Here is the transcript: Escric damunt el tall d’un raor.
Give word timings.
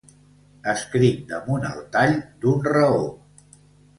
Escric 0.71 1.19
damunt 1.33 1.67
el 1.73 1.83
tall 1.97 2.17
d’un 2.45 2.65
raor. 2.71 3.07